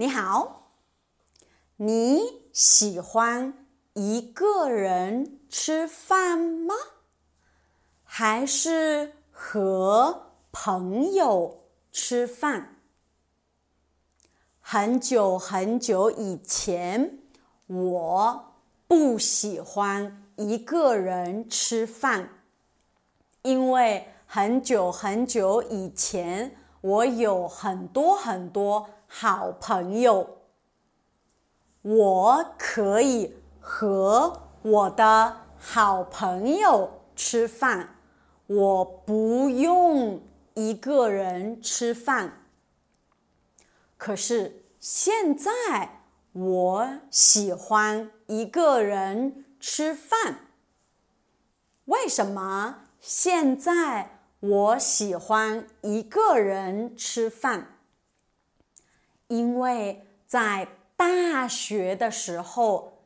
[0.00, 0.70] 你好，
[1.74, 2.20] 你
[2.52, 6.72] 喜欢一个人吃饭吗？
[8.04, 12.76] 还是和朋友吃饭？
[14.60, 17.18] 很久很久以前，
[17.66, 18.54] 我
[18.86, 22.44] 不喜欢一个人吃饭，
[23.42, 30.38] 因为很久很久以前，我有很多很多好朋友，
[31.82, 37.96] 我可以和我的好朋友吃饭。
[38.46, 40.22] 我不用
[40.54, 42.44] 一个人吃饭，
[43.96, 46.02] 可是现在
[46.32, 50.46] 我喜欢一个人吃饭。
[51.86, 57.77] 为什么现在我喜欢一个人吃饭？
[59.28, 63.04] 因为在大学的时候，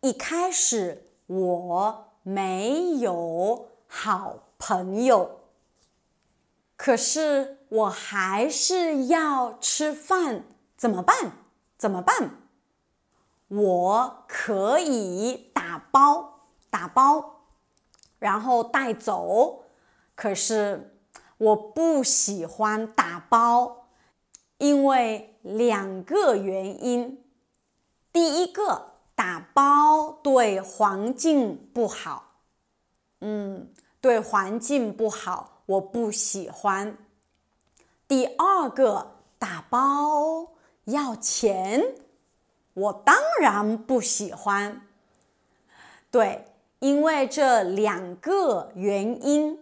[0.00, 4.42] 一开始我没有好。
[4.58, 5.42] 朋友，
[6.78, 10.44] 可是我还是要吃饭，
[10.78, 11.32] 怎么办？
[11.76, 12.30] 怎么办？
[13.48, 17.42] 我可以打包，打包，
[18.18, 19.64] 然后带走。
[20.14, 20.98] 可是
[21.36, 23.85] 我不喜欢打包，
[24.58, 27.22] 因为两个原因。
[28.12, 32.40] 第一个，打包对环境不好。
[33.20, 33.72] 嗯。
[33.98, 36.96] 对环境不好，我不喜欢。
[38.06, 40.46] 第二个，打包
[40.84, 41.96] 要钱，
[42.74, 44.86] 我当然不喜欢。
[46.08, 46.44] 对，
[46.78, 49.58] 因为这两个原因，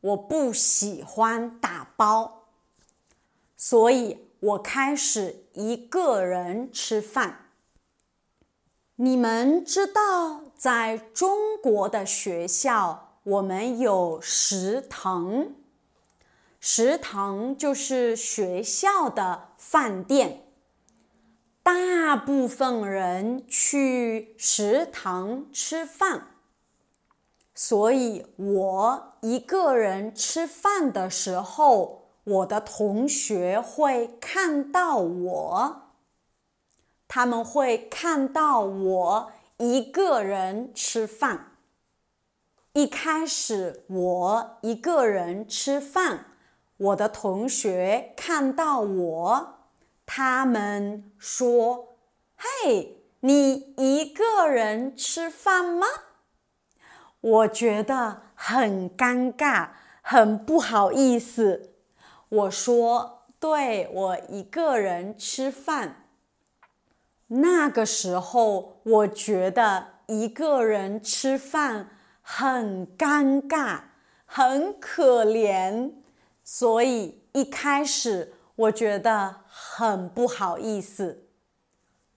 [0.00, 2.46] 我不喜欢打包，
[3.56, 7.46] 所以我开始一个人吃饭。
[8.96, 13.12] 你们知道，在中国的学校。
[13.24, 15.46] 我们有食堂，
[16.60, 20.42] 食堂就是学校的饭店。
[21.62, 26.36] 大部分人去食堂吃饭，
[27.54, 35.82] 所以我一个人吃饭的时候，我的同学会看到我，
[37.06, 41.52] 他们会看到我一个人吃饭。
[42.72, 46.26] 一开始我一个人吃饭，
[46.78, 49.58] 我的同学看到我，
[50.06, 51.96] 他们说
[52.36, 55.86] ：“嘿，你一个人吃饭吗？”
[57.20, 59.68] 我觉得很尴尬，
[60.02, 61.73] 很不好意思。
[62.28, 66.06] 我说：“对，我一个人吃饭。”
[67.28, 71.90] 那个时候，我觉得一个人吃饭。
[72.26, 73.80] 很尴尬，
[74.24, 75.92] 很可怜，
[76.42, 81.26] 所以一开始我觉得很不好意思。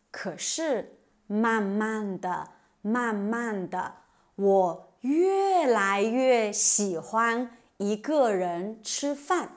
[0.10, 0.98] 可是
[1.28, 2.52] 慢慢的、
[2.82, 3.96] 慢慢的，
[4.36, 9.57] 我越来越喜欢一个人吃饭，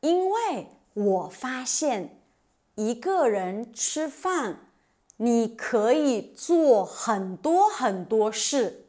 [0.00, 2.20] 因为我发现
[2.74, 4.70] 一个人吃饭，
[5.16, 8.86] 你可以做很多很多事。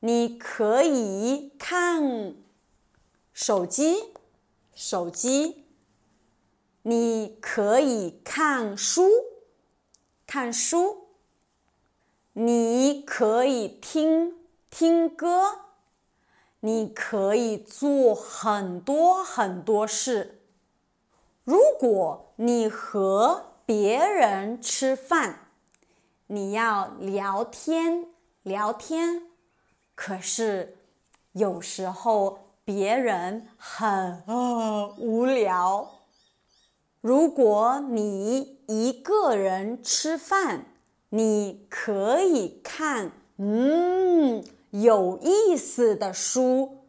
[0.00, 2.34] 你可以看
[3.32, 4.12] 手机，
[4.74, 5.64] 手机。
[6.82, 9.10] 你可以看书，
[10.26, 11.08] 看书。
[12.32, 14.36] 你可以听
[14.70, 15.67] 听歌，
[16.60, 20.40] 你可以做很多很多事。
[21.44, 25.48] 如果你和别人吃饭，
[26.26, 28.06] 你要聊天，
[28.42, 29.22] 聊天。
[29.94, 30.76] 可是，
[31.32, 34.22] 有时候别人很
[34.98, 36.00] 无聊。
[37.00, 40.66] 如果你一个人吃饭，
[41.10, 46.84] 你可以看嗯有意思的书。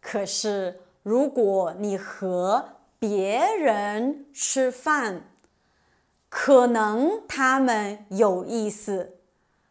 [0.00, 5.30] 可是，如果你和别人吃饭，
[6.28, 9.18] 可能他们有意思，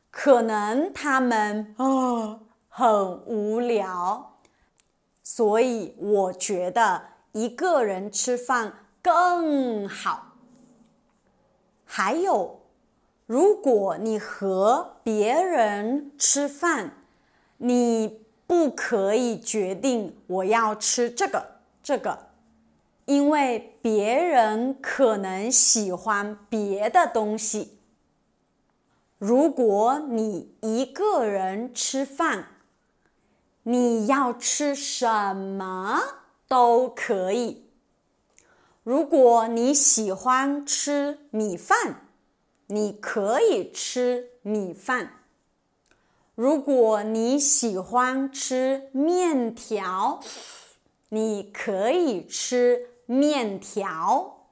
[0.09, 2.39] 可能他们啊。
[2.73, 4.37] 很无聊，
[5.21, 7.03] 所以我觉得
[7.33, 10.37] 一个人吃饭更好。
[11.83, 12.61] 还有，
[13.25, 17.00] 如果你和别人吃饭，
[17.63, 22.17] 你不可以决定我要吃这个这个，
[23.05, 27.77] 因为别人可能喜欢别的东西。
[29.19, 32.47] 如果你一个人吃饭，
[33.61, 36.01] 你要吃什么
[36.47, 37.69] 都可以。
[38.83, 42.07] 如果你喜欢吃米饭，
[42.65, 45.20] 你可以吃米饭。
[46.41, 50.19] 如果你喜欢吃面条，
[51.09, 54.47] 你可以吃面条。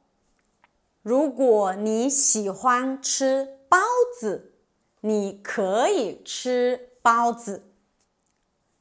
[1.02, 3.80] 如果你喜欢吃包
[4.20, 4.54] 子，
[5.02, 7.64] 你可以吃包子。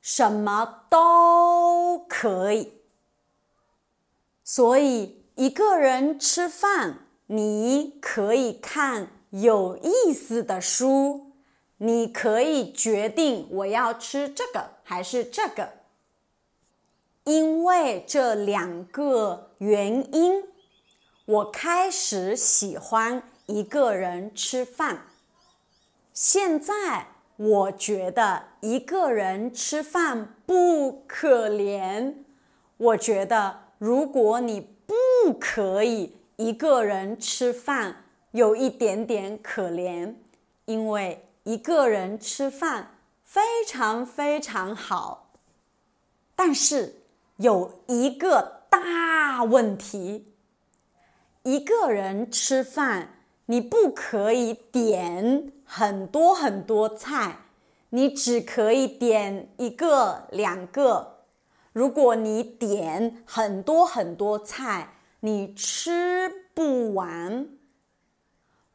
[0.03, 2.75] 什么都可以。
[4.45, 11.28] 所以一个人吃饭，你可以看有意思的书。
[11.81, 15.75] 你可以决定我要吃这个还是这个，
[17.23, 20.43] 因为这两个原因，
[21.25, 25.07] 我开始喜欢一个人吃饭。
[26.13, 32.13] 现在我觉得一个人吃饭不可怜。
[32.77, 40.17] 我觉得如果你不可以一个人吃饭，有一点点可怜，
[40.65, 41.25] 因为。
[41.49, 45.33] 一个人吃饭非常非常好，
[46.37, 46.97] 但是
[47.39, 50.35] 有一个大问题：
[51.45, 53.15] 一个人吃饭，
[53.47, 57.39] 你不可以点很多很多菜，
[57.89, 61.21] 你只可以点一个两个。
[61.73, 67.49] 如果你点很多很多菜，你吃不完。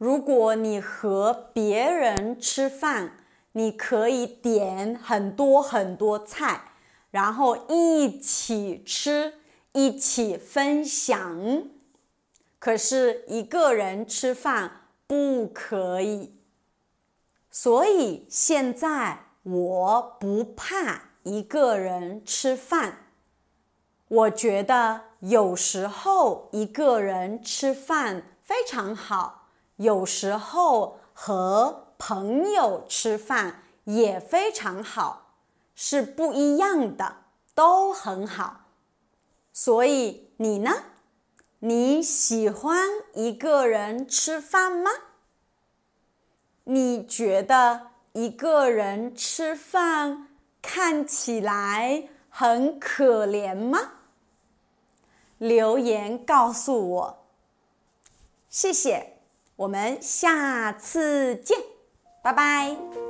[0.04, 3.20] 如果你和别人吃饭，
[3.54, 6.74] 你可以点很多很多菜，
[7.10, 9.36] 然后一起吃，
[9.72, 11.64] 一起分享。
[12.60, 16.36] 可是一个人吃饭不可以。
[17.50, 23.06] 所以现在我不怕一个人吃饭。
[24.10, 29.43] 我觉得有时候一个人吃饭非常好。
[29.78, 35.36] 有时候和朋友吃饭也非常好，
[35.76, 37.18] 是不一样的，
[37.54, 38.62] 都很好。
[39.52, 40.72] 所以你呢？
[41.60, 42.78] 你喜欢
[43.14, 44.92] 一个人吃饭吗？
[46.66, 50.28] 你觉得一个人吃饭
[50.62, 53.80] 看起来很可怜吗？
[55.38, 57.26] 留言告诉我，
[58.50, 59.23] 谢谢。
[59.56, 61.58] 我们下次见，
[62.24, 63.03] 拜拜。